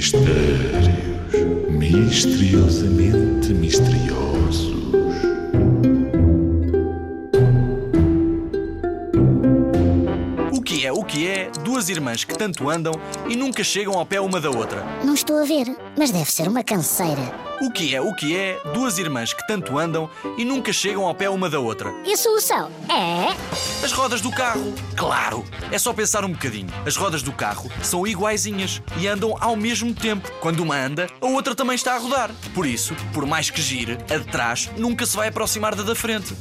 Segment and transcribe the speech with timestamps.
[0.00, 0.88] Mistérios
[1.68, 4.72] misteriosamente misteriosos.
[10.56, 12.94] O que é, o que é, duas irmãs que tanto andam
[13.28, 14.86] e nunca chegam ao pé uma da outra?
[15.04, 15.66] Não estou a ver,
[15.98, 17.50] mas deve ser uma canseira.
[17.60, 20.08] O que é, o que é, duas irmãs que tanto andam
[20.38, 21.92] e nunca chegam ao pé uma da outra?
[22.06, 23.36] E a solução é.
[23.82, 24.74] As rodas do carro.
[24.94, 25.44] Claro!
[25.72, 26.68] É só pensar um bocadinho.
[26.86, 30.30] As rodas do carro são iguaizinhas e andam ao mesmo tempo.
[30.40, 32.30] Quando uma anda, a outra também está a rodar.
[32.54, 35.94] Por isso, por mais que gire, a de trás nunca se vai aproximar da da
[35.94, 36.36] frente.